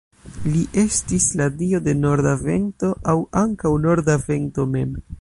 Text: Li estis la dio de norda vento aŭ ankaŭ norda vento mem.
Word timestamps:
Li 0.45 0.61
estis 0.83 1.27
la 1.41 1.47
dio 1.59 1.83
de 1.89 1.95
norda 1.99 2.33
vento 2.47 2.93
aŭ 3.15 3.19
ankaŭ 3.45 3.77
norda 3.89 4.21
vento 4.29 4.71
mem. 4.77 5.03